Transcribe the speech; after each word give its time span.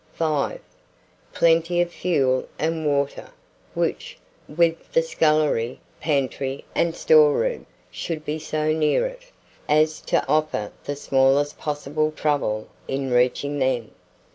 5. 0.13 0.59
Plenty 1.31 1.79
of 1.79 1.91
fuel 1.91 2.47
and 2.57 2.87
water, 2.87 3.29
which, 3.75 4.17
with 4.47 4.91
the 4.93 5.03
scullery, 5.03 5.79
pantry, 5.99 6.65
and 6.73 6.95
storeroom, 6.95 7.67
should 7.91 8.25
be 8.25 8.39
so 8.39 8.71
near 8.73 9.05
it, 9.05 9.31
as 9.69 10.01
to 10.01 10.27
offer 10.27 10.71
the 10.85 10.95
smallest 10.95 11.59
possible 11.59 12.09
trouble 12.11 12.67
in 12.87 13.11
reaching 13.11 13.59
them. 13.59 13.91